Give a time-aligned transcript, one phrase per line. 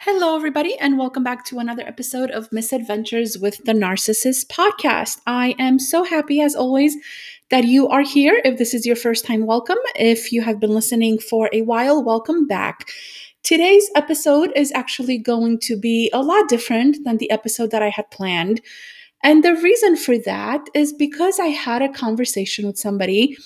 [0.00, 5.20] Hello, everybody, and welcome back to another episode of Misadventures with the Narcissist podcast.
[5.26, 6.96] I am so happy, as always,
[7.50, 8.40] that you are here.
[8.44, 9.78] If this is your first time, welcome.
[9.96, 12.90] If you have been listening for a while, welcome back.
[13.42, 17.88] Today's episode is actually going to be a lot different than the episode that I
[17.88, 18.60] had planned.
[19.24, 23.36] And the reason for that is because I had a conversation with somebody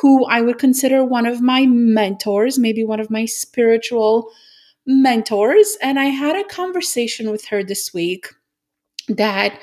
[0.00, 4.46] who I would consider one of my mentors, maybe one of my spiritual mentors.
[4.86, 8.26] And I had a conversation with her this week
[9.08, 9.60] that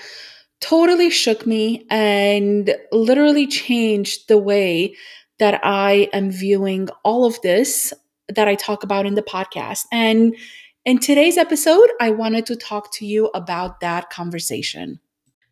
[0.60, 4.96] totally shook me and literally changed the way
[5.40, 7.94] that I am viewing all of this
[8.28, 9.86] that I talk about in the podcast.
[9.92, 10.36] And
[10.86, 15.00] in today's episode, I wanted to talk to you about that conversation.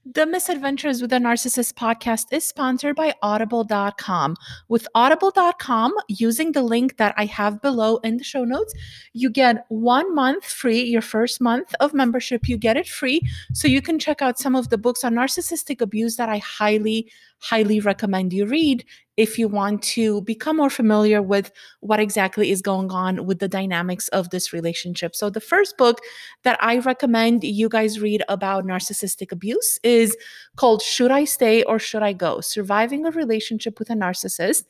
[0.08, 4.36] The Misadventures with a Narcissist podcast is sponsored by Audible.com.
[4.68, 8.76] With Audible.com, using the link that I have below in the show notes,
[9.14, 10.84] you get one month free.
[10.84, 13.20] Your first month of membership, you get it free.
[13.54, 17.12] So you can check out some of the books on narcissistic abuse that I highly,
[17.46, 18.84] highly recommend you read
[19.18, 23.48] if you want to become more familiar with what exactly is going on with the
[23.48, 25.16] dynamics of this relationship.
[25.16, 26.00] So, the first book
[26.44, 30.18] that I recommend you guys read about narcissistic abuse is
[30.56, 32.42] called Should I Stay or Should I Go?
[32.42, 34.64] Surviving a Relationship with a Narcissist.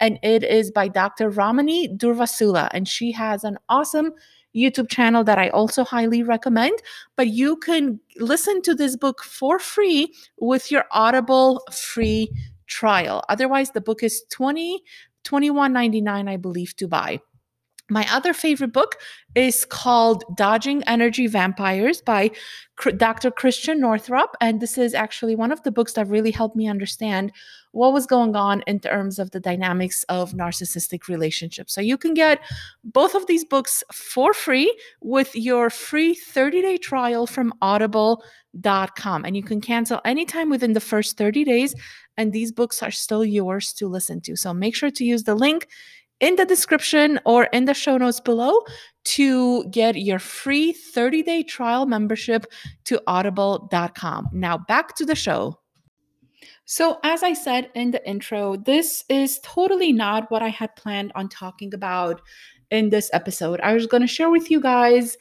[0.00, 1.28] And it is by Dr.
[1.28, 2.70] Ramani Durvasula.
[2.72, 4.12] And she has an awesome
[4.54, 6.78] YouTube channel that I also highly recommend.
[7.16, 12.30] But you can listen to this book for free with your Audible free
[12.66, 13.24] trial.
[13.28, 14.82] Otherwise, the book is 20
[15.24, 17.20] 21.99 I believe to buy.
[17.88, 18.96] My other favorite book
[19.34, 22.30] is called Dodging Energy Vampires by
[22.96, 23.30] Dr.
[23.30, 24.36] Christiane Northrup.
[24.40, 27.32] And this is actually one of the books that really helped me understand
[27.70, 31.72] what was going on in terms of the dynamics of narcissistic relationships.
[31.74, 32.40] So you can get
[32.84, 39.24] both of these books for free with your free 30 day trial from audible.com.
[39.24, 41.74] And you can cancel anytime within the first 30 days.
[42.16, 44.36] And these books are still yours to listen to.
[44.36, 45.66] So make sure to use the link
[46.20, 48.60] in the description or in the show notes below
[49.04, 52.46] to get your free 30 day trial membership
[52.84, 54.28] to audible.com.
[54.32, 55.58] Now, back to the show.
[56.64, 61.12] So, as I said in the intro, this is totally not what I had planned
[61.14, 62.20] on talking about
[62.70, 63.60] in this episode.
[63.60, 65.16] I was going to share with you guys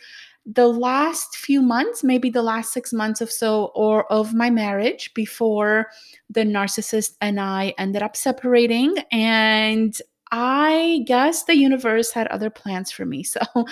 [0.45, 5.13] the last few months, maybe the last six months or so, or of my marriage
[5.13, 5.87] before
[6.29, 8.95] the narcissist and I ended up separating.
[9.11, 9.95] And
[10.31, 13.23] I guess the universe had other plans for me.
[13.23, 13.41] So,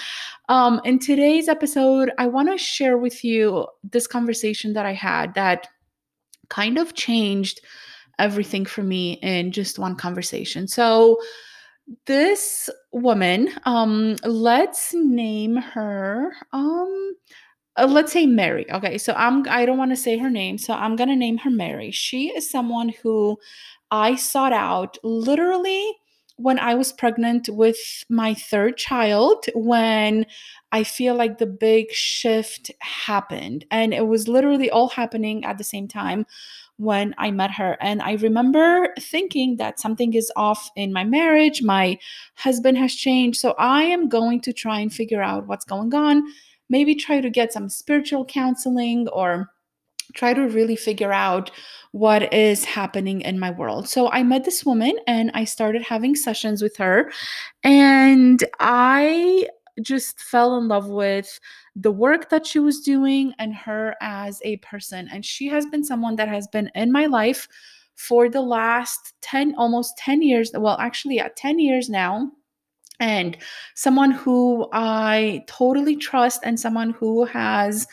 [0.50, 5.34] um, in today's episode, I want to share with you this conversation that I had
[5.36, 5.68] that
[6.50, 7.62] kind of changed
[8.18, 10.68] everything for me in just one conversation.
[10.68, 11.20] So,
[12.06, 17.16] this woman, um, let's name her, um,
[17.78, 18.70] uh, let's say Mary.
[18.72, 21.50] Okay, so I'm I don't want to say her name, so I'm gonna name her
[21.50, 21.92] Mary.
[21.92, 23.38] She is someone who
[23.92, 25.96] I sought out literally
[26.40, 30.26] when I was pregnant with my third child, when
[30.72, 33.66] I feel like the big shift happened.
[33.72, 36.26] And it was literally all happening at the same time
[36.78, 37.78] when I met her.
[37.82, 41.62] And I remember thinking that something is off in my marriage.
[41.62, 42.00] My
[42.36, 43.38] husband has changed.
[43.38, 46.24] So I am going to try and figure out what's going on.
[46.70, 49.52] Maybe try to get some spiritual counseling or
[50.14, 51.52] try to really figure out
[51.92, 53.88] what is happening in my world.
[53.88, 57.12] So I met this woman and I started having sessions with her
[57.64, 59.48] and I
[59.82, 61.40] just fell in love with
[61.76, 65.08] the work that she was doing and her as a person.
[65.12, 67.48] And she has been someone that has been in my life
[67.96, 72.32] for the last 10 almost 10 years well actually yeah 10 years now
[73.02, 73.38] and
[73.76, 77.88] someone who I totally trust and someone who has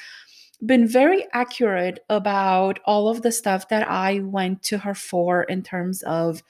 [0.65, 5.63] been very accurate about all of the stuff that I went to her for in
[5.63, 6.43] terms of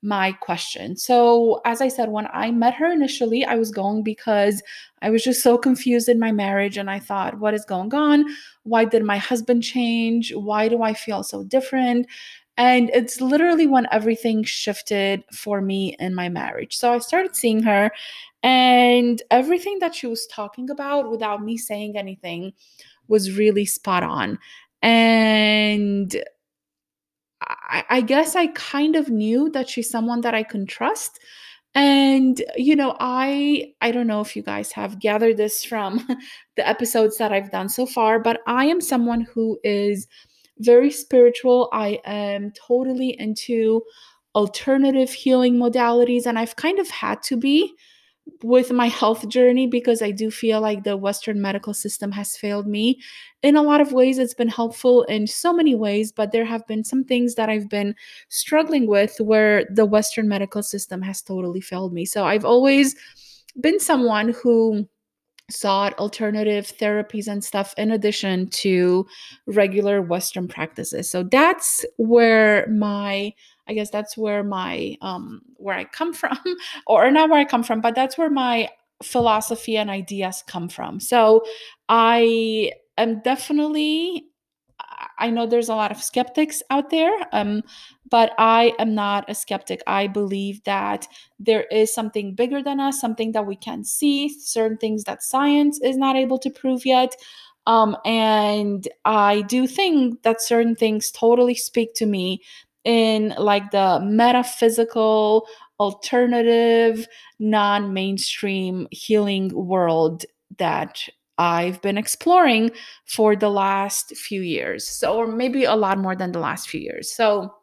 [0.00, 0.96] my question.
[0.96, 4.62] So, as I said, when I met her initially, I was going because
[5.02, 8.24] I was just so confused in my marriage and I thought, what is going on?
[8.62, 10.32] Why did my husband change?
[10.32, 12.06] Why do I feel so different?
[12.56, 16.76] And it's literally when everything shifted for me in my marriage.
[16.76, 17.90] So I started seeing her,
[18.42, 22.52] and everything that she was talking about without me saying anything
[23.08, 24.38] was really spot on.
[24.82, 26.14] And
[27.42, 31.18] I, I guess I kind of knew that she's someone that I can trust.
[31.74, 35.98] And you know i i don't know if you guys have gathered this from
[36.56, 40.08] the episodes that i've done so far but i am someone who is
[40.60, 41.68] very spiritual.
[41.72, 43.82] I am totally into
[44.34, 47.74] alternative healing modalities and i've kind of had to be
[48.42, 52.66] with my health journey because I do feel like the Western medical system has failed
[52.66, 53.00] me.
[53.42, 56.66] In a lot of ways, it's been helpful in so many ways, but there have
[56.66, 57.94] been some things that I've been
[58.28, 62.04] struggling with where the Western medical system has totally failed me.
[62.04, 62.94] So I've always
[63.60, 64.88] been someone who
[65.50, 69.06] sought alternative therapies and stuff in addition to
[69.46, 71.10] regular Western practices.
[71.10, 73.32] So that's where my
[73.66, 76.38] I guess that's where my um where I come from
[76.86, 78.68] or not where I come from, but that's where my
[79.02, 81.00] philosophy and ideas come from.
[81.00, 81.44] So
[81.88, 84.27] I am definitely
[85.18, 87.62] I know there's a lot of skeptics out there, um,
[88.10, 89.82] but I am not a skeptic.
[89.86, 91.06] I believe that
[91.38, 95.80] there is something bigger than us, something that we can't see, certain things that science
[95.82, 97.14] is not able to prove yet.
[97.66, 102.40] Um, and I do think that certain things totally speak to me
[102.84, 105.46] in like the metaphysical,
[105.78, 107.06] alternative,
[107.38, 110.24] non mainstream healing world
[110.56, 111.02] that
[111.38, 112.72] I've been exploring
[113.06, 114.88] for the last few years.
[114.88, 117.14] So, or maybe a lot more than the last few years.
[117.14, 117.54] So,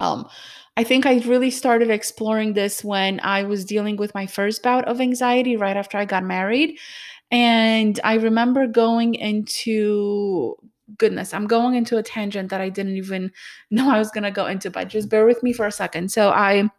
[0.00, 0.28] um,
[0.76, 4.86] I think I really started exploring this when I was dealing with my first bout
[4.86, 6.78] of anxiety right after I got married.
[7.32, 10.54] And I remember going into
[10.96, 13.32] goodness, I'm going into a tangent that I didn't even
[13.70, 16.10] know I was going to go into, but just bear with me for a second.
[16.10, 16.70] So I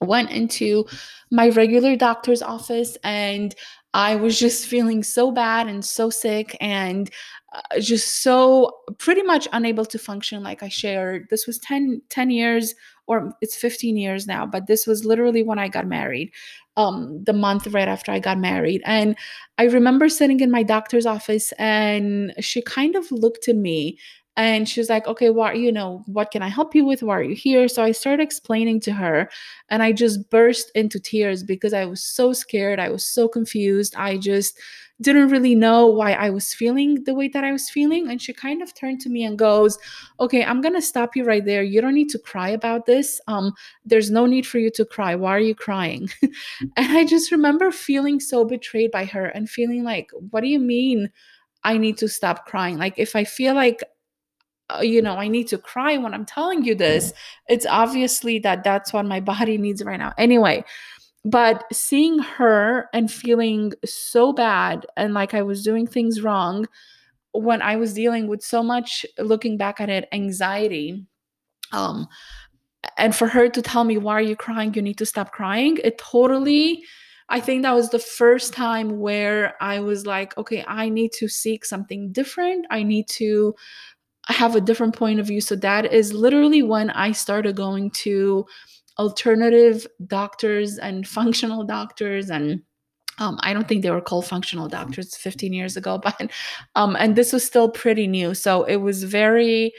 [0.00, 0.84] went into
[1.30, 3.54] my regular doctor's office and
[3.94, 7.10] I was just feeling so bad and so sick and
[7.52, 11.26] uh, just so pretty much unable to function like I shared.
[11.30, 12.74] This was 10, 10 years
[13.06, 16.32] or it's 15 years now, but this was literally when I got married
[16.76, 18.80] um, the month right after I got married.
[18.86, 19.16] And
[19.58, 23.98] I remember sitting in my doctor's office and she kind of looked at me
[24.36, 27.02] and she was like, okay, what, you know, what can I help you with?
[27.02, 27.68] Why are you here?
[27.68, 29.28] So I started explaining to her
[29.68, 32.80] and I just burst into tears because I was so scared.
[32.80, 33.94] I was so confused.
[33.96, 34.58] I just,
[35.02, 38.08] didn't really know why I was feeling the way that I was feeling.
[38.08, 39.78] And she kind of turned to me and goes,
[40.20, 41.62] Okay, I'm to stop you right there.
[41.62, 43.20] You don't need to cry about this.
[43.26, 43.52] Um,
[43.84, 45.14] there's no need for you to cry.
[45.14, 46.08] Why are you crying?
[46.22, 50.60] and I just remember feeling so betrayed by her and feeling like, What do you
[50.60, 51.10] mean
[51.64, 52.78] I need to stop crying?
[52.78, 53.82] Like, if I feel like
[54.80, 57.12] you know, I need to cry when I'm telling you this.
[57.48, 60.12] It's obviously that that's what my body needs right now.
[60.18, 60.64] Anyway,
[61.24, 66.66] but seeing her and feeling so bad and like I was doing things wrong
[67.32, 71.06] when I was dealing with so much looking back at it anxiety
[71.72, 72.08] um
[72.98, 75.78] and for her to tell me why are you crying you need to stop crying
[75.84, 76.82] it totally
[77.28, 81.28] I think that was the first time where I was like okay I need to
[81.28, 83.54] seek something different I need to
[84.28, 88.46] have a different point of view so that is literally when I started going to
[88.98, 92.62] alternative doctors and functional doctors and
[93.18, 96.30] um, I don't think they were called functional doctors 15 years ago, but
[96.74, 98.34] um, and this was still pretty new.
[98.34, 99.72] So it was very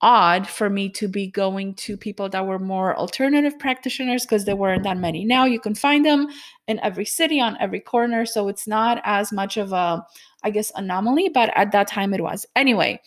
[0.00, 4.54] odd for me to be going to people that were more alternative practitioners because there
[4.54, 5.24] weren't that many.
[5.24, 6.28] Now you can find them
[6.68, 8.26] in every city, on every corner.
[8.26, 10.04] So it's not as much of a,
[10.42, 12.44] I guess, anomaly, but at that time it was.
[12.54, 13.00] Anyway,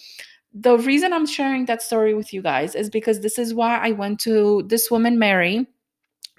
[0.59, 3.91] the reason I'm sharing that story with you guys is because this is why I
[3.91, 5.67] went to this woman, Mary,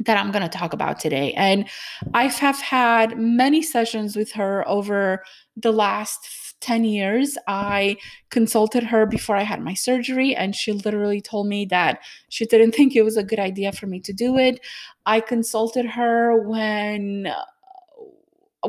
[0.00, 1.32] that I'm going to talk about today.
[1.34, 1.68] And
[2.14, 5.22] I have had many sessions with her over
[5.56, 7.38] the last 10 years.
[7.46, 7.96] I
[8.30, 12.72] consulted her before I had my surgery, and she literally told me that she didn't
[12.76, 14.60] think it was a good idea for me to do it.
[15.06, 17.32] I consulted her when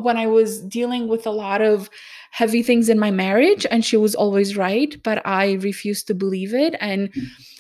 [0.03, 1.89] when I was dealing with a lot of
[2.31, 6.53] heavy things in my marriage and she was always right but i refused to believe
[6.53, 6.75] it.
[6.79, 7.11] And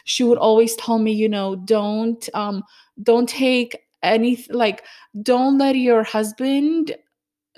[0.05, 2.63] she would always tell me you know don't um
[3.03, 4.83] don't take any like
[5.21, 6.95] don't let your husband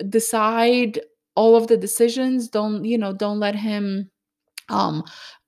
[0.08, 1.00] decide
[1.34, 2.48] all of the decisions.
[2.48, 4.10] Don't you know don't let him
[4.68, 5.04] um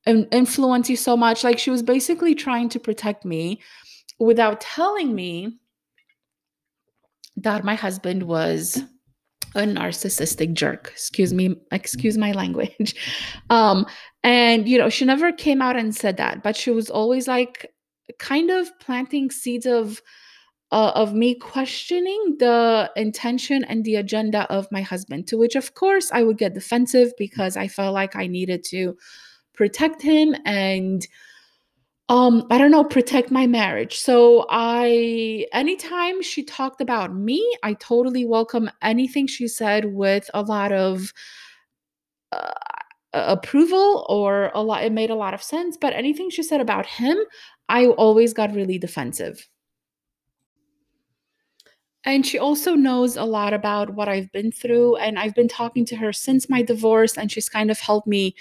[0.07, 1.45] influence you so much.
[1.45, 3.61] Like she was basically trying to protect me
[4.19, 5.59] without telling me
[7.37, 8.83] that my husband was
[9.55, 10.91] a narcissistic jerk.
[10.93, 12.95] Excuse me excuse my language.
[13.51, 13.87] Um
[14.23, 17.71] and you know she never came out and said that but she was always like
[18.19, 20.01] kind of planting seeds of
[20.73, 25.75] uh, of me questioning the intention and the agenda of my husband to which of
[25.75, 28.97] course i would get defensive because i felt like i needed to
[29.53, 31.07] protect him and
[32.11, 37.73] um i don't know protect my marriage so i anytime she talked about me i
[37.75, 41.13] totally welcome anything she said with a lot of
[42.33, 42.53] uh,
[43.13, 46.85] approval or a lot it made a lot of sense but anything she said about
[46.85, 47.17] him
[47.71, 49.49] i always got really defensive
[52.05, 54.97] and she also knows a lot about what I've been through.
[54.97, 58.35] And I've been talking to her since my divorce, and she's kind of helped me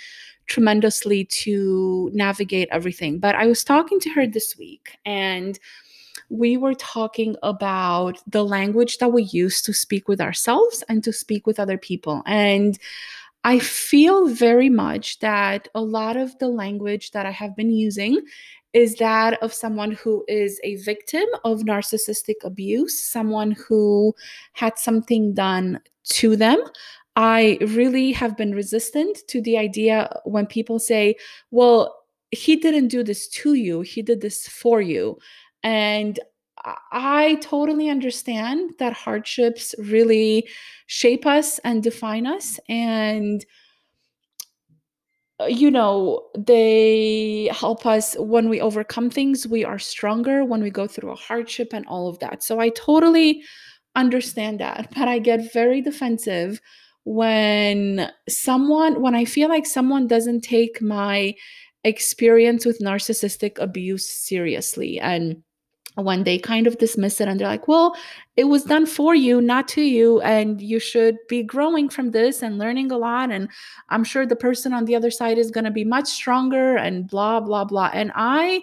[0.47, 3.19] tremendously to navigate everything.
[3.19, 5.59] But I was talking to her this week, and
[6.29, 11.13] we were talking about the language that we use to speak with ourselves and to
[11.13, 12.23] speak with other people.
[12.25, 12.77] And
[13.43, 18.21] I feel very much that a lot of the language that I have been using
[18.71, 24.15] is that of someone who is a victim of narcissistic abuse, someone who
[24.53, 26.59] had something done to them.
[27.15, 31.15] I really have been resistant to the idea when people say,
[31.51, 35.20] well, he didn't do this to you, he did this for you.
[35.62, 36.20] And
[36.91, 40.48] I totally understand that hardships really
[40.88, 42.60] shape us and define us.
[42.70, 43.46] And
[45.39, 49.48] uh, you know, they help us when we overcome things.
[49.48, 52.43] We are stronger when we go through a hardship and all of that.
[52.43, 53.43] So I totally
[53.96, 54.91] understand that.
[54.96, 56.62] But I get very defensive
[57.05, 61.36] when someone, when I feel like someone doesn't take my
[61.83, 65.00] experience with narcissistic abuse seriously.
[65.00, 65.43] And
[65.95, 67.95] when they kind of dismiss it and they're like, well,
[68.36, 70.22] it was done for you, not to you.
[70.22, 73.31] And you should be growing from this and learning a lot.
[73.31, 73.50] And
[73.89, 77.07] I'm sure the person on the other side is going to be much stronger and
[77.07, 77.91] blah, blah, blah.
[77.93, 78.62] And I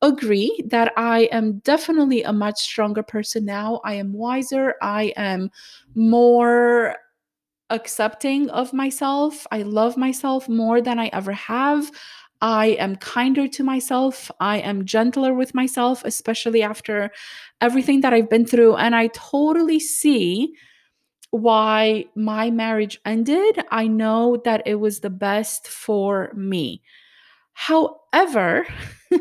[0.00, 3.80] agree that I am definitely a much stronger person now.
[3.84, 4.76] I am wiser.
[4.80, 5.50] I am
[5.94, 6.96] more
[7.70, 9.46] accepting of myself.
[9.50, 11.90] I love myself more than I ever have.
[12.42, 14.30] I am kinder to myself.
[14.40, 17.10] I am gentler with myself, especially after
[17.60, 18.76] everything that I've been through.
[18.76, 20.54] And I totally see
[21.30, 23.62] why my marriage ended.
[23.70, 26.82] I know that it was the best for me.
[27.52, 28.66] However,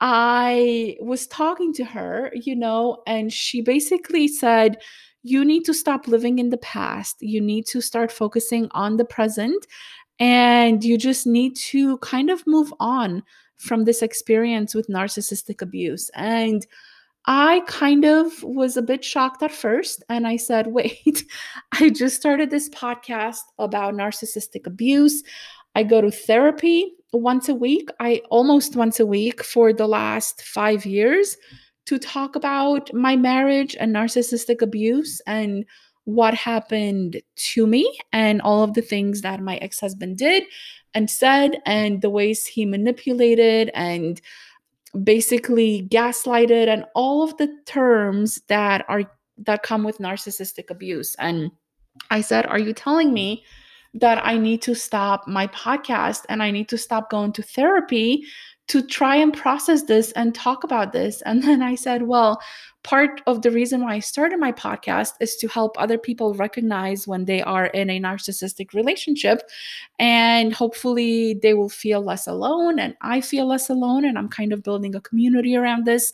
[0.00, 4.78] I was talking to her, you know, and she basically said,
[5.22, 7.16] You need to stop living in the past.
[7.20, 9.66] You need to start focusing on the present
[10.18, 13.22] and you just need to kind of move on
[13.56, 16.10] from this experience with narcissistic abuse.
[16.14, 16.66] And
[17.26, 20.02] I kind of was a bit shocked at first.
[20.08, 21.24] And I said, wait,
[21.72, 25.22] I just started this podcast about narcissistic abuse.
[25.74, 27.88] I go to therapy once a week.
[28.00, 31.36] I almost once a week for the last five years
[31.86, 35.64] to talk about my marriage and narcissistic abuse and
[36.04, 40.44] what happened to me and all of the things that my ex husband did
[40.94, 44.20] and said, and the ways he manipulated and
[45.04, 49.04] basically gaslighted, and all of the terms that are
[49.38, 51.16] that come with narcissistic abuse.
[51.18, 51.50] And
[52.10, 53.44] I said, Are you telling me
[53.94, 58.24] that I need to stop my podcast and I need to stop going to therapy
[58.68, 61.22] to try and process this and talk about this?
[61.22, 62.40] And then I said, Well,
[62.82, 67.06] part of the reason why I started my podcast is to help other people recognize
[67.06, 69.42] when they are in a narcissistic relationship.
[69.98, 72.78] And hopefully they will feel less alone.
[72.78, 76.12] And I feel less alone and I'm kind of building a community around this.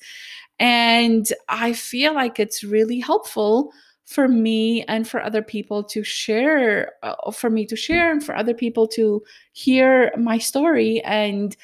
[0.61, 3.73] And I feel like it's really helpful
[4.05, 8.35] for me and for other people to share uh, for me to share and for
[8.35, 11.02] other people to hear my story.
[11.02, 11.55] And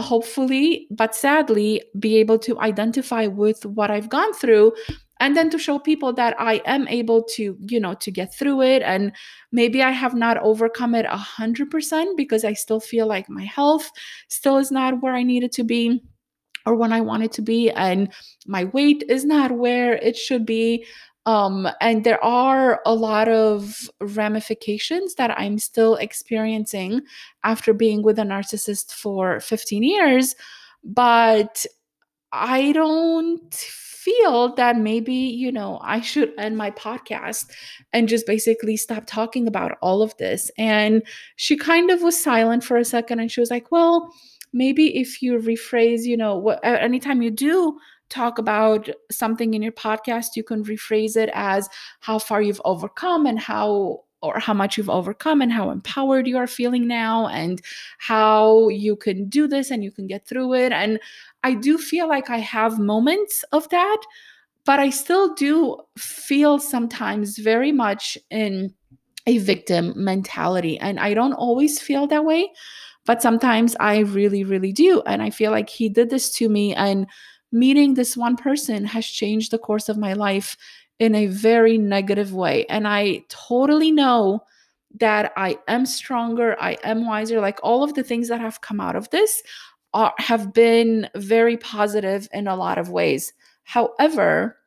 [0.00, 4.72] hopefully, but sadly, be able to identify with what I've gone through
[5.20, 8.62] and then to show people that I am able to, you know, to get through
[8.62, 8.82] it.
[8.82, 9.12] And
[9.52, 13.44] maybe I have not overcome it a hundred percent because I still feel like my
[13.44, 13.90] health
[14.28, 16.02] still is not where I needed to be
[16.66, 17.70] or when I want it to be.
[17.70, 18.12] And
[18.46, 20.86] my weight is not where it should be.
[21.26, 27.02] Um, and there are a lot of ramifications that I'm still experiencing
[27.44, 30.34] after being with a narcissist for 15 years.
[30.82, 31.66] But
[32.32, 37.50] I don't feel that maybe, you know, I should end my podcast
[37.92, 40.50] and just basically stop talking about all of this.
[40.56, 41.02] And
[41.36, 44.10] she kind of was silent for a second and she was like, well,
[44.52, 47.78] maybe if you rephrase, you know, what, anytime you do
[48.10, 51.68] talk about something in your podcast, you can rephrase it as
[52.00, 56.36] how far you've overcome and how or how much you've overcome and how empowered you
[56.36, 57.62] are feeling now and
[57.98, 60.72] how you can do this and you can get through it.
[60.72, 61.00] And
[61.42, 64.02] I do feel like I have moments of that,
[64.66, 68.74] but I still do feel sometimes very much in
[69.26, 70.78] a victim mentality.
[70.78, 72.50] And I don't always feel that way,
[73.06, 75.02] but sometimes I really, really do.
[75.06, 76.74] And I feel like he did this to me.
[76.74, 77.06] And
[77.52, 80.56] meeting this one person has changed the course of my life
[80.98, 82.66] in a very negative way.
[82.66, 84.44] And I totally know
[84.98, 87.40] that I am stronger, I am wiser.
[87.40, 89.42] Like all of the things that have come out of this
[89.94, 93.32] are, have been very positive in a lot of ways.
[93.64, 94.58] However,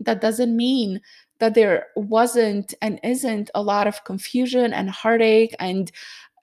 [0.00, 1.00] that doesn't mean
[1.38, 5.90] that there wasn't and isn't a lot of confusion and heartache and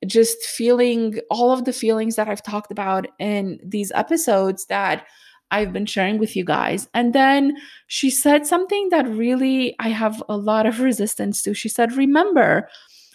[0.06, 5.06] just feeling all of the feelings that I've talked about in these episodes that
[5.52, 6.88] I've been sharing with you guys.
[6.94, 11.54] And then she said something that really I have a lot of resistance to.
[11.54, 12.68] She said, Remember,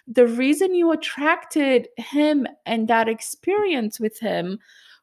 [0.06, 4.58] the reason you attracted him and that experience with him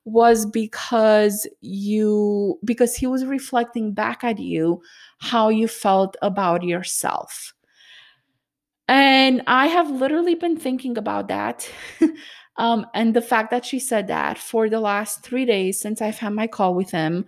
[0.05, 4.81] was because you because he was reflecting back at you
[5.19, 7.53] how you felt about yourself
[8.89, 11.69] and i have literally been thinking about that
[12.57, 16.17] um, and the fact that she said that for the last three days since i've
[16.17, 17.25] had my call with him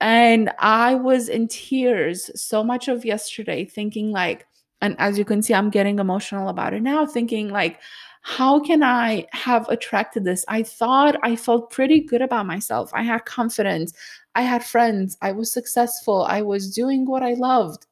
[0.00, 4.46] and i was in tears so much of yesterday thinking like
[4.80, 7.80] and as you can see i'm getting emotional about it now thinking like
[8.22, 10.44] how can I have attracted this?
[10.46, 12.90] I thought I felt pretty good about myself.
[12.94, 13.92] I had confidence.
[14.36, 15.18] I had friends.
[15.20, 16.22] I was successful.
[16.22, 17.86] I was doing what I loved.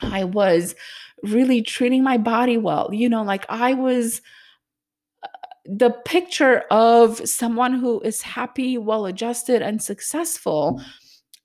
[0.00, 0.74] I was
[1.22, 2.88] really treating my body well.
[2.92, 4.22] You know, like I was
[5.64, 10.82] the picture of someone who is happy, well adjusted, and successful.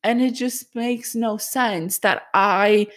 [0.03, 2.87] And it just makes no sense that I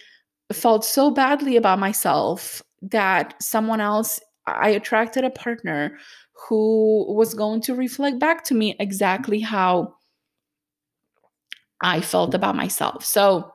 [0.53, 5.97] felt so badly about myself that someone else I attracted a partner
[6.47, 9.95] who was going to reflect back to me exactly how
[11.81, 13.05] I felt about myself.
[13.05, 13.51] So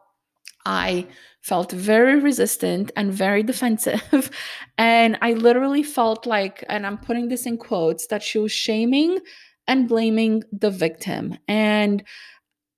[0.66, 1.06] I
[1.44, 4.30] felt very resistant and very defensive.
[4.78, 9.18] and I literally felt like, and I'm putting this in quotes, that she was shaming
[9.68, 11.36] and blaming the victim.
[11.46, 12.02] And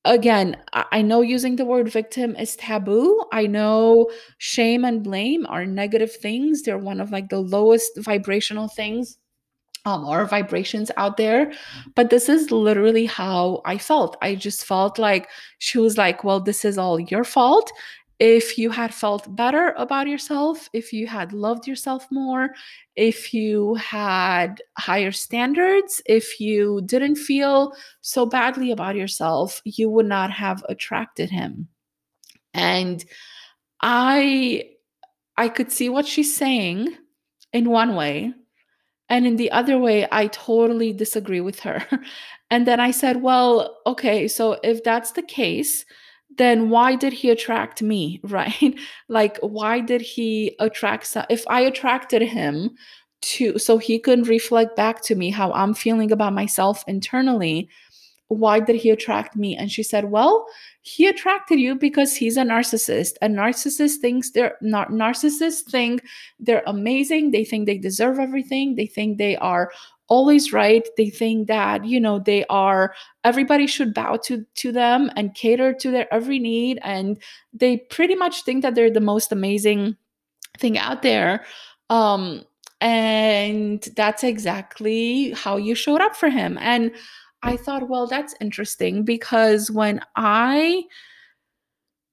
[0.04, 3.24] again, I know using the word victim is taboo.
[3.32, 6.62] I know shame and blame are negative things.
[6.62, 9.16] They're one of like the lowest vibrational things
[9.84, 11.52] um, or vibrations out there.
[11.94, 14.16] But this is literally how I felt.
[14.20, 17.70] I just felt like she was like, well, this is all your fault
[18.18, 22.54] if you had felt better about yourself, if you had loved yourself more,
[22.94, 30.06] if you had higher standards, if you didn't feel so badly about yourself, you would
[30.06, 31.68] not have attracted him.
[32.54, 33.04] And
[33.82, 34.70] I
[35.36, 36.96] I could see what she's saying
[37.52, 38.32] in one way,
[39.10, 41.86] and in the other way I totally disagree with her.
[42.48, 45.84] And then I said, "Well, okay, so if that's the case,
[46.38, 48.74] then why did he attract me right?
[49.08, 52.70] Like why did he attract if i attracted him
[53.22, 57.68] to so he could reflect back to me how i'm feeling about myself internally
[58.28, 59.56] why did he attract me?
[59.56, 60.46] And she said well
[60.82, 66.02] he attracted you because he's a narcissist a narcissist thinks they're not narcissists think
[66.38, 69.70] they're amazing they think they deserve everything they think they are
[70.08, 75.10] always right they think that you know they are everybody should bow to to them
[75.16, 77.20] and cater to their every need and
[77.52, 79.96] they pretty much think that they're the most amazing
[80.58, 81.44] thing out there
[81.90, 82.44] um
[82.80, 86.58] and that's exactly how you showed up for him.
[86.60, 86.92] And
[87.42, 90.82] i thought well that's interesting because when i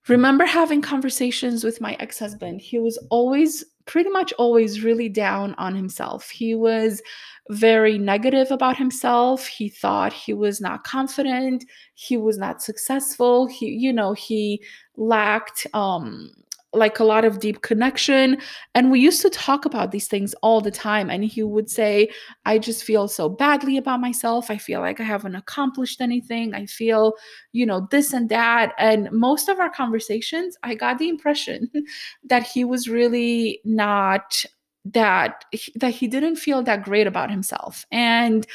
[0.10, 5.76] remember having conversations with my ex-husband he was always pretty much always really down on
[5.76, 7.02] himself he was
[7.50, 9.48] very negative about himself.
[9.48, 13.48] He thought he was not confident, he was not successful.
[13.48, 14.64] He, you know, he
[14.96, 16.32] lacked um
[16.74, 18.38] like a lot of deep connection.
[18.74, 21.10] And we used to talk about these things all the time.
[21.10, 22.10] And he would say,
[22.46, 24.50] I just feel so badly about myself.
[24.50, 26.54] I feel like I haven't accomplished anything.
[26.54, 27.14] I feel,
[27.52, 28.74] you know, this and that.
[28.78, 31.70] And most of our conversations, I got the impression
[32.24, 34.44] that he was really not
[34.86, 38.46] that that he didn't feel that great about himself and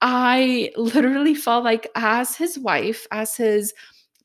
[0.00, 3.72] i literally felt like as his wife as his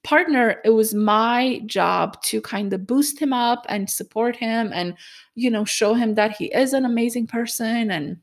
[0.04, 4.96] partner it was my job to kind of boost him up and support him and
[5.36, 8.18] you know show him that he is an amazing person and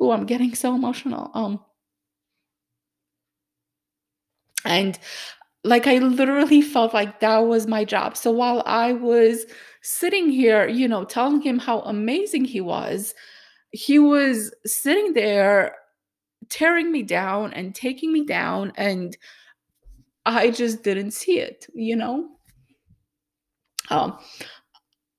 [0.00, 1.60] oh i'm getting so emotional um.
[4.64, 4.98] And
[5.64, 8.16] like i literally felt like that was my job.
[8.16, 9.46] So while i was
[9.82, 13.14] sitting here, you know, telling him how amazing he was,
[13.70, 15.76] he was sitting there
[16.48, 19.16] tearing me down and taking me down and
[20.26, 22.28] I just didn't see it, you know?
[23.90, 24.18] Um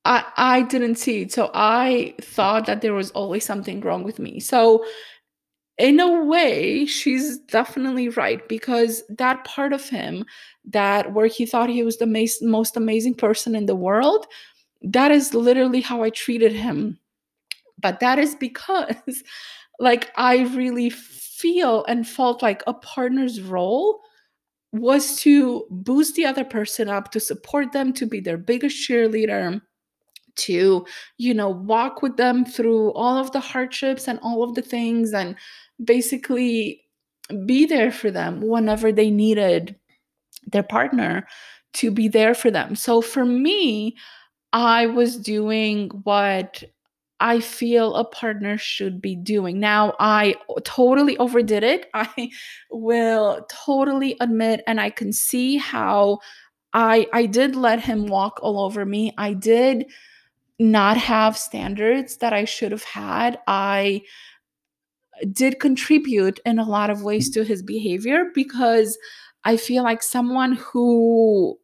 [0.05, 1.31] I I didn't see it.
[1.31, 4.39] So I thought that there was always something wrong with me.
[4.39, 4.85] So
[5.77, 10.25] in a way, she's definitely right because that part of him
[10.65, 14.25] that where he thought he was the most, most amazing person in the world
[14.81, 16.99] that is literally how I treated him.
[17.81, 18.95] But that is because,
[19.79, 24.01] like, I really feel and felt like a partner's role
[24.73, 29.61] was to boost the other person up, to support them, to be their biggest cheerleader,
[30.35, 30.85] to,
[31.17, 35.13] you know, walk with them through all of the hardships and all of the things
[35.13, 35.35] and
[35.83, 36.81] basically
[37.45, 39.75] be there for them whenever they needed
[40.51, 41.27] their partner
[41.73, 42.75] to be there for them.
[42.75, 43.95] So for me,
[44.53, 46.63] I was doing what
[47.19, 49.59] I feel a partner should be doing.
[49.59, 51.89] Now, I totally overdid it.
[51.93, 52.29] I
[52.71, 56.19] will totally admit and I can see how
[56.73, 59.13] I I did let him walk all over me.
[59.17, 59.85] I did
[60.59, 63.39] not have standards that I should have had.
[63.47, 64.01] I
[65.31, 68.97] did contribute in a lot of ways to his behavior because
[69.43, 71.57] I feel like someone who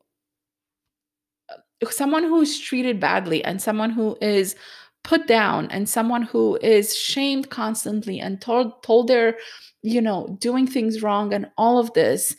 [1.89, 4.55] someone who is treated badly and someone who is
[5.03, 9.37] put down and someone who is shamed constantly and told told they're
[9.81, 12.35] you know doing things wrong and all of this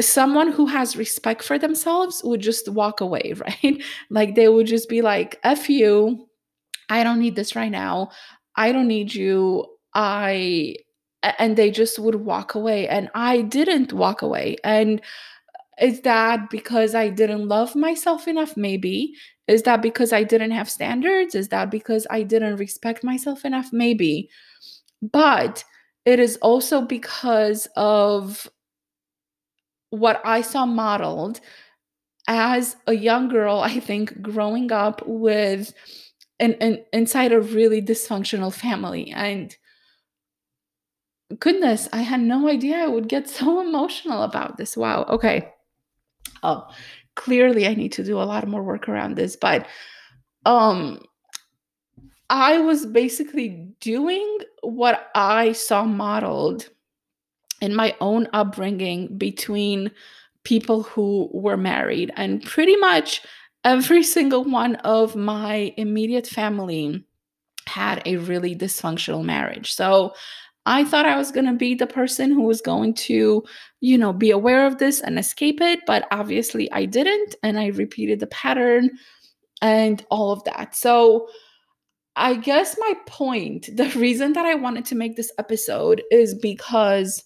[0.00, 3.82] someone who has respect for themselves would just walk away right?
[4.10, 6.28] Like they would just be like f you.
[6.88, 8.10] I don't need this right now.
[8.56, 9.66] I don't need you.
[9.94, 10.76] I
[11.38, 12.88] and they just would walk away.
[12.88, 14.56] And i didn't walk away.
[14.64, 15.00] And
[15.80, 18.56] is that because I didn't love myself enough?
[18.56, 19.14] Maybe.
[19.48, 21.34] Is that because I didn't have standards?
[21.34, 23.72] Is that because I didn't respect myself enough?
[23.72, 24.30] Maybe.
[25.02, 25.64] But
[26.04, 28.48] it is also because of
[29.90, 31.40] what I saw modeled
[32.26, 35.72] as a young girl, I think, growing up with
[36.40, 39.10] an, an inside a really dysfunctional family.
[39.10, 39.54] And
[41.38, 44.76] goodness, I had no idea I would get so emotional about this.
[44.76, 45.04] Wow.
[45.04, 45.53] Okay
[46.42, 46.68] oh,
[47.14, 49.36] clearly I need to do a lot more work around this.
[49.36, 49.66] But
[50.46, 51.00] um
[52.30, 56.68] I was basically doing what I saw modeled
[57.60, 59.90] in my own upbringing between
[60.44, 62.12] people who were married.
[62.16, 63.22] And pretty much
[63.64, 67.04] every single one of my immediate family
[67.66, 69.72] had a really dysfunctional marriage.
[69.72, 70.14] So
[70.66, 73.42] I thought I was going to be the person who was going to,
[73.84, 77.34] you know, be aware of this and escape it, but obviously I didn't.
[77.42, 78.92] And I repeated the pattern
[79.60, 80.74] and all of that.
[80.74, 81.28] So,
[82.16, 87.24] I guess my point, the reason that I wanted to make this episode is because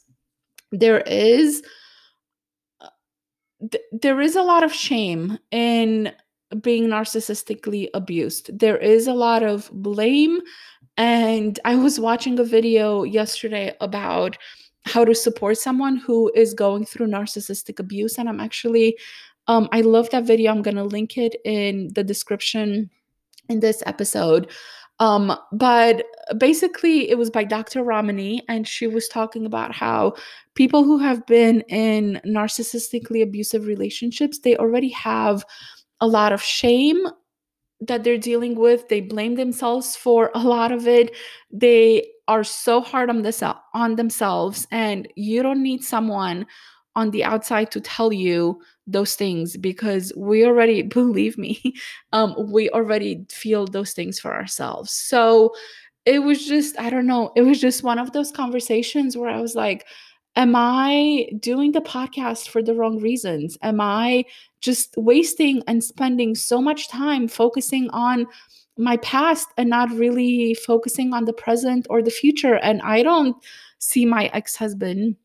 [0.72, 1.62] there is
[2.80, 2.88] uh,
[3.70, 6.12] th- there is a lot of shame in
[6.60, 8.58] being narcissistically abused.
[8.58, 10.40] There is a lot of blame
[10.96, 14.36] and I was watching a video yesterday about
[14.88, 18.18] how to support someone who is going through narcissistic abuse.
[18.18, 18.98] And I'm actually,
[19.46, 20.50] um, I love that video.
[20.50, 22.90] I'm going to link it in the description
[23.48, 24.50] in this episode.
[25.00, 26.04] Um, but
[26.38, 27.84] basically, it was by Dr.
[27.84, 30.14] Ramani, and she was talking about how
[30.54, 35.44] people who have been in narcissistically abusive relationships, they already have
[36.00, 37.06] a lot of shame
[37.80, 38.88] that they're dealing with.
[38.88, 41.14] They blame themselves for a lot of it.
[41.52, 43.42] They are so hard on this
[43.74, 46.46] on themselves and you don't need someone
[46.94, 51.74] on the outside to tell you those things because we already believe me
[52.12, 55.52] um we already feel those things for ourselves so
[56.04, 59.40] it was just i don't know it was just one of those conversations where i
[59.40, 59.84] was like
[60.36, 63.58] am I doing the podcast for the wrong reasons?
[63.60, 64.24] Am I
[64.60, 68.24] just wasting and spending so much time focusing on
[68.78, 72.54] my past and not really focusing on the present or the future?
[72.54, 73.36] And I don't
[73.78, 75.16] see my ex husband.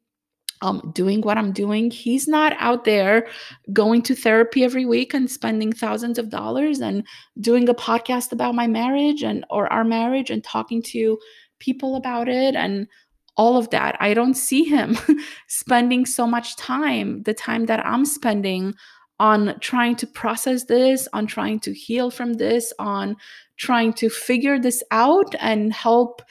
[0.62, 1.92] Um, doing what I'm doing.
[1.92, 3.28] He's not out there
[3.74, 7.06] going to therapy every week and spending thousands of dollars and
[7.42, 11.20] doing a podcast about my marriage and or our marriage and talking to
[11.60, 12.88] people about it and
[13.36, 13.98] all of that.
[14.00, 14.98] I don't see him
[15.48, 18.76] spending so much time, the time that I'm spending
[19.19, 23.15] on trying to process this, on trying to heal from this, on
[23.58, 26.21] trying to figure this out and help,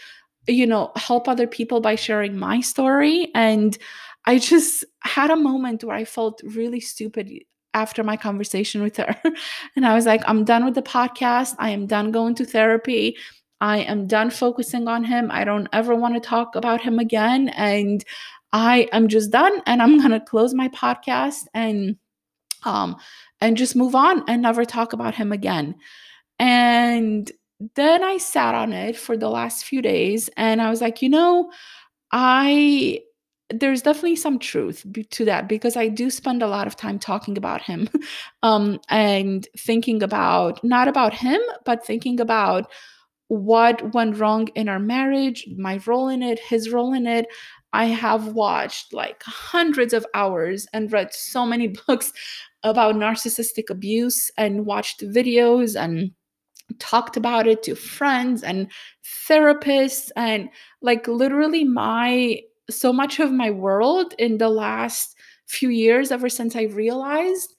[0.46, 3.30] you know, help other people by sharing my story.
[3.34, 3.78] And
[4.26, 7.30] I just had a moment where I felt really stupid
[7.74, 9.16] after my conversation with her.
[9.76, 11.54] and I was like, I'm done with the podcast.
[11.58, 13.16] I am done going to therapy.
[13.60, 15.30] I am done focusing on him.
[15.30, 17.48] I don't ever want to talk about him again.
[17.50, 18.04] And
[18.52, 21.96] I am just done and I'm going to close my podcast and
[22.64, 22.96] um
[23.40, 25.75] and just move on and never talk about him again.
[26.38, 27.31] And
[27.75, 31.09] then I sat on it for the last few days and I was like, you
[31.09, 31.51] know,
[32.12, 33.01] I
[33.53, 37.37] there's definitely some truth to that because I do spend a lot of time talking
[37.37, 37.88] about him
[38.42, 42.70] um, and thinking about not about him, but thinking about
[43.29, 47.27] what went wrong in our marriage, my role in it, his role in it.
[47.75, 52.12] I have watched like hundreds of hours and read so many books
[52.64, 56.12] about narcissistic abuse and watched videos and
[56.79, 58.70] talked about it to friends and
[59.29, 60.48] therapists and
[60.81, 66.57] like literally my so much of my world in the last few years ever since
[66.57, 67.55] I realized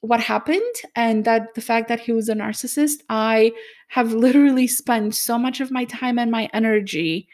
[0.00, 3.52] what happened and that the fact that he was a narcissist I
[3.88, 7.28] have literally spent so much of my time and my energy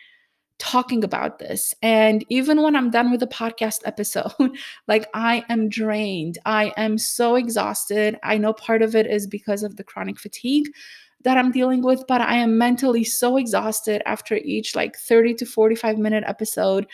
[0.59, 1.75] talking about this.
[1.83, 4.33] And even when I'm done with the podcast episode,
[4.89, 6.39] like I am drained.
[6.45, 8.19] I am so exhausted.
[8.23, 10.69] I know part of it is because of the chronic fatigue
[11.25, 15.47] that I'm dealing with, but I am mentally so exhausted after each like 30 to
[15.47, 16.87] 45 minute episode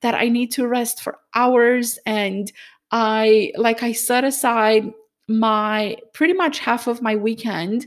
[0.00, 1.98] that I need to rest for hours.
[2.06, 2.50] And
[2.90, 4.92] I, like, I set aside
[5.28, 7.86] my pretty much half of my weekend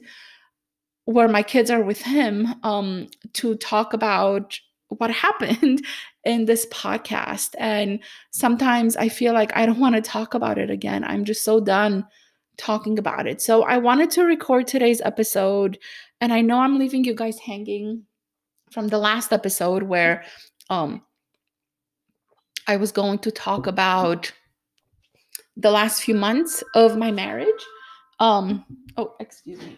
[1.06, 5.86] where my kids are with him um, to talk about what happened
[6.24, 7.56] in this podcast.
[7.58, 8.00] And
[8.32, 11.04] sometimes I feel like I don't want to talk about it again.
[11.04, 12.06] I'm just so done
[12.58, 13.42] talking about it.
[13.42, 15.78] So I wanted to record today's episode.
[16.22, 18.04] And I know I'm leaving you guys hanging
[18.72, 20.24] from the last episode where
[20.70, 21.02] um
[22.68, 24.32] I was going to talk about
[25.56, 27.64] the last few months of my marriage.
[28.20, 28.66] Um
[28.98, 29.78] oh, excuse me.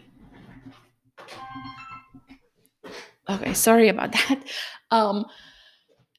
[3.28, 4.42] Okay, sorry about that.
[4.90, 5.26] Um,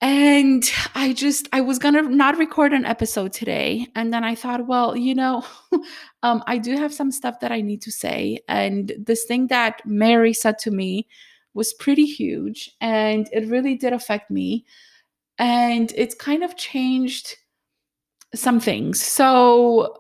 [0.02, 0.64] and
[0.96, 4.96] I just I was gonna not record an episode today, and then I thought, well,
[4.96, 5.44] you know,
[6.24, 9.82] um, I do have some stuff that I need to say, and this thing that
[9.86, 11.08] Mary said to me
[11.54, 14.66] was pretty huge, and it really did affect me,
[15.38, 17.36] and it's kind of changed
[18.34, 19.02] some things.
[19.02, 19.98] So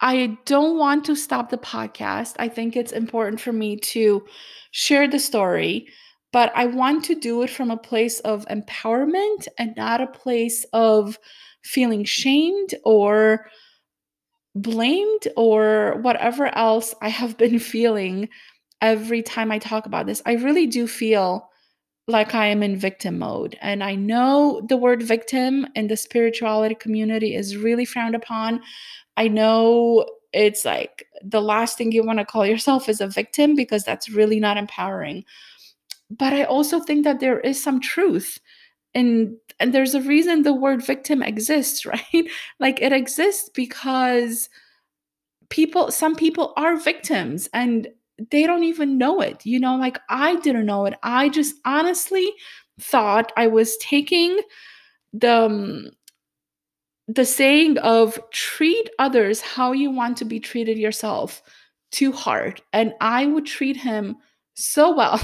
[0.00, 2.36] I don't want to stop the podcast.
[2.38, 4.24] I think it's important for me to
[4.70, 5.88] share the story
[6.34, 10.66] but I want to do it from a place of empowerment and not a place
[10.72, 11.16] of
[11.62, 13.46] feeling shamed or
[14.56, 18.28] blamed or whatever else I have been feeling
[18.82, 20.22] every time I talk about this.
[20.26, 21.48] I really do feel
[22.08, 23.56] like I am in victim mode.
[23.62, 28.60] And I know the word victim in the spirituality community is really frowned upon.
[29.16, 33.54] I know it's like the last thing you want to call yourself is a victim
[33.54, 35.24] because that's really not empowering
[36.10, 38.38] but I also think that there is some truth
[38.94, 42.28] and and there's a reason the word victim exists, right?
[42.60, 44.48] like it exists because
[45.50, 47.88] people some people are victims and
[48.30, 49.44] they don't even know it.
[49.44, 50.94] You know, like I didn't know it.
[51.02, 52.30] I just honestly
[52.80, 54.38] thought I was taking
[55.12, 55.90] the um,
[57.08, 61.42] the saying of treat others how you want to be treated yourself
[61.90, 64.16] too hard and I would treat him
[64.54, 65.20] so well,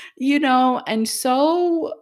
[0.16, 1.92] you know, and so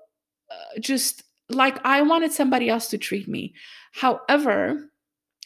[0.51, 3.55] uh, just like I wanted somebody else to treat me.
[3.93, 4.91] However,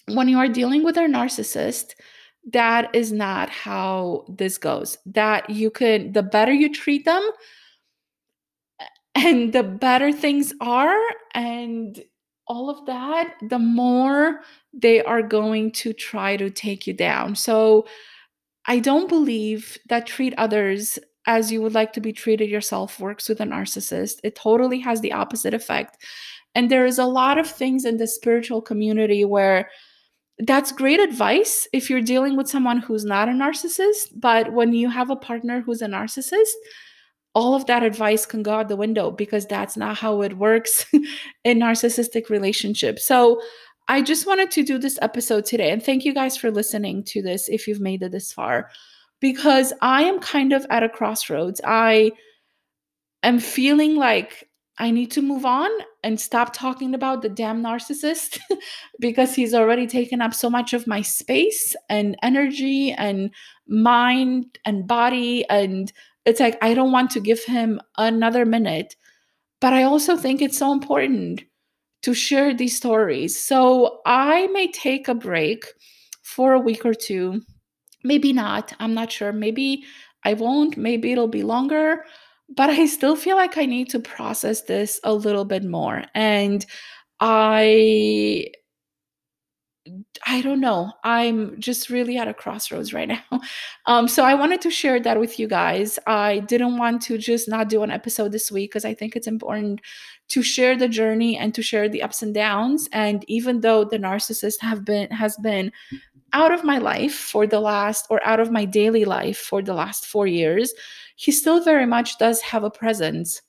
[0.09, 1.95] when you are dealing with a narcissist,
[2.53, 4.99] that is not how this goes.
[5.07, 7.23] That you can, the better you treat them,
[9.15, 10.99] and the better things are,
[11.35, 12.03] and
[12.49, 14.41] all of that, the more
[14.73, 17.37] they are going to try to take you down.
[17.37, 17.87] So,
[18.67, 23.29] I don't believe that treat others as you would like to be treated yourself works
[23.29, 24.19] with a narcissist.
[24.25, 25.99] It totally has the opposite effect.
[26.55, 29.71] And there is a lot of things in the spiritual community where
[30.39, 34.09] that's great advice if you're dealing with someone who's not a narcissist.
[34.17, 36.51] But when you have a partner who's a narcissist,
[37.35, 40.85] all of that advice can go out the window because that's not how it works
[41.45, 43.07] in narcissistic relationships.
[43.07, 43.41] So
[43.89, 45.71] I just wanted to do this episode today.
[45.71, 48.71] And thank you guys for listening to this if you've made it this far
[49.23, 51.61] because I am kind of at a crossroads.
[51.65, 52.11] I
[53.23, 55.71] am feeling like I need to move on
[56.03, 58.41] and stop talking about the damn narcissist
[59.01, 63.31] because he's already taken up so much of my space and energy and
[63.69, 65.49] mind and body.
[65.49, 65.93] And
[66.27, 68.97] it's like, I don't want to give him another minute.
[69.61, 71.45] But I also think it's so important
[72.03, 73.41] to share these stories.
[73.41, 75.65] So I may take a break
[76.23, 77.43] for a week or two
[78.05, 78.73] Maybe not.
[78.81, 79.33] I'm not sure.
[79.33, 79.85] Maybe
[80.25, 80.77] I won't.
[80.77, 82.05] Maybe it'll be longer.
[82.55, 86.05] But I still feel like I need to process this a little bit more.
[86.15, 86.65] And
[87.21, 88.53] I
[90.27, 90.93] I don't know.
[91.03, 93.23] I'm just really at a crossroads right now.
[93.87, 95.99] Um, so I wanted to share that with you guys.
[96.07, 99.27] I didn't want to just not do an episode this week because I think it's
[99.27, 99.81] important
[100.29, 102.89] to share the journey and to share the ups and downs.
[102.93, 105.73] And even though the narcissist have been has been
[106.33, 109.75] out of my life for the last, or out of my daily life for the
[109.75, 110.73] last four years,
[111.17, 113.43] he still very much does have a presence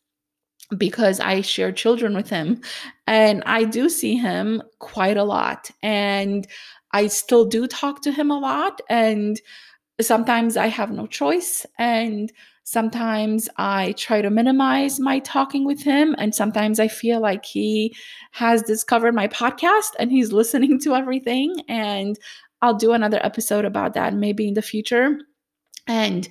[0.77, 2.61] because I share children with him
[3.07, 5.69] and I do see him quite a lot.
[5.81, 6.47] And
[6.91, 9.39] I still do talk to him a lot and
[10.01, 12.31] sometimes I have no choice and
[12.63, 17.95] sometimes I try to minimize my talking with him and sometimes I feel like he
[18.31, 22.17] has discovered my podcast and he's listening to everything and
[22.63, 25.19] I'll do another episode about that maybe in the future
[25.87, 26.27] and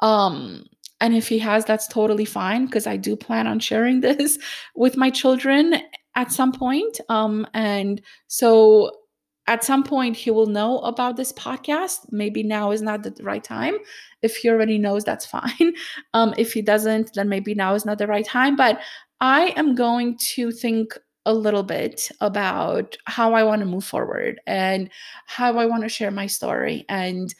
[0.00, 0.66] um
[1.00, 4.38] and if he has, that's totally fine because I do plan on sharing this
[4.74, 5.74] with my children
[6.14, 7.00] at some point.
[7.08, 8.90] Um, and so
[9.46, 11.98] at some point he will know about this podcast.
[12.10, 13.76] Maybe now is not the right time.
[14.22, 15.74] If he already knows, that's fine.
[16.14, 18.56] Um, if he doesn't, then maybe now is not the right time.
[18.56, 18.80] But
[19.20, 24.40] I am going to think a little bit about how I want to move forward
[24.46, 24.88] and
[25.26, 27.34] how I want to share my story and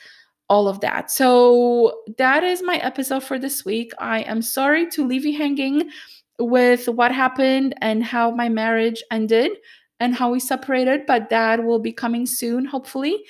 [0.49, 1.11] all of that.
[1.11, 3.92] So that is my episode for this week.
[3.99, 5.90] I am sorry to leave you hanging
[6.38, 9.53] with what happened and how my marriage ended
[9.99, 13.25] and how we separated, but that will be coming soon, hopefully.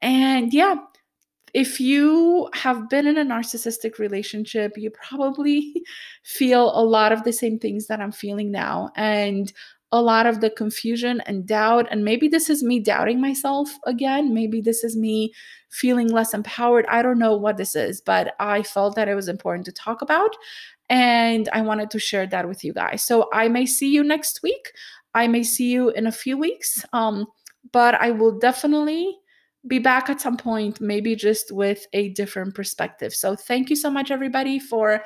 [0.00, 0.76] And yeah,
[1.54, 5.82] if you have been in a narcissistic relationship, you probably
[6.22, 8.90] feel a lot of the same things that I'm feeling now.
[8.96, 9.52] And
[9.92, 11.86] a lot of the confusion and doubt.
[11.90, 14.32] And maybe this is me doubting myself again.
[14.32, 15.32] Maybe this is me
[15.70, 16.86] feeling less empowered.
[16.88, 20.02] I don't know what this is, but I felt that it was important to talk
[20.02, 20.34] about.
[20.88, 23.02] And I wanted to share that with you guys.
[23.02, 24.72] So I may see you next week.
[25.14, 26.84] I may see you in a few weeks.
[26.92, 27.26] Um,
[27.70, 29.18] but I will definitely
[29.66, 33.14] be back at some point, maybe just with a different perspective.
[33.14, 35.02] So thank you so much, everybody, for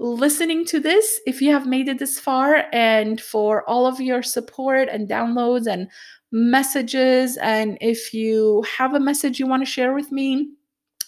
[0.00, 4.22] listening to this if you have made it this far and for all of your
[4.22, 5.88] support and downloads and
[6.32, 7.36] messages.
[7.36, 10.48] And if you have a message you want to share with me,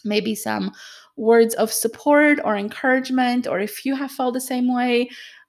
[0.04, 0.72] maybe some
[1.16, 5.08] words of support or encouragement, or if you have felt the same way,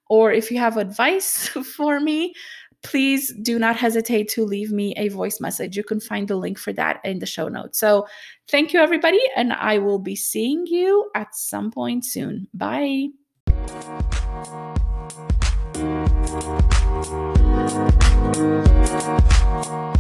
[0.10, 2.34] or if you have advice for me,
[2.82, 5.76] please do not hesitate to leave me a voice message.
[5.76, 7.78] You can find the link for that in the show notes.
[7.80, 8.08] So,
[8.50, 12.48] thank you, everybody, and I will be seeing you at some point soon.
[12.54, 13.08] Bye.
[19.64, 19.93] Thank